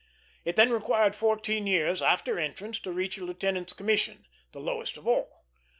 It 0.43 0.55
then 0.55 0.71
required 0.71 1.15
fourteen 1.15 1.67
years 1.67 2.01
after 2.01 2.39
entrance 2.39 2.79
to 2.79 2.91
reach 2.91 3.19
a 3.19 3.23
lieutenant's 3.23 3.73
commission, 3.73 4.25
the 4.51 4.59
lowest 4.59 4.97
of 4.97 5.07
all. 5.07 5.45